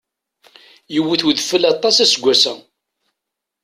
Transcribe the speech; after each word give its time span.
Yewwet 0.93 1.25
udeffel 1.27 1.63
aṭaṣ 1.71 1.97
aseggas-a. 2.03 2.53